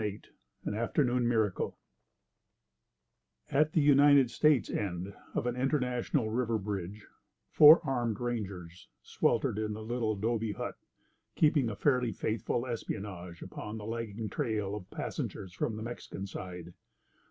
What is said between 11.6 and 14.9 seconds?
a fairly faithful espionage upon the lagging trail of